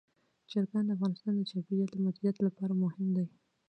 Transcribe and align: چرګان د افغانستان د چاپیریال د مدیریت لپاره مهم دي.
چرګان 0.49 0.83
د 0.85 0.89
افغانستان 0.95 1.33
د 1.35 1.41
چاپیریال 1.51 1.89
د 1.93 1.97
مدیریت 2.05 2.37
لپاره 2.47 2.73
مهم 2.83 3.07
دي. 3.15 3.25